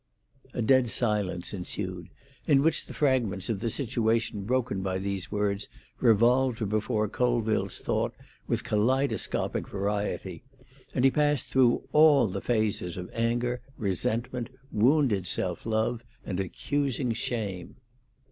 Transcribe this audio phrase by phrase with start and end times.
[0.55, 2.09] A dead silence ensued,
[2.47, 8.15] in which the fragments of the situation broken by these words revolved before Colville's thought
[8.47, 10.41] with kaleidoscopic variety,
[10.95, 17.11] and he passed through all the phases of anger, resentment, wounded self love, and accusing
[17.11, 17.75] shame.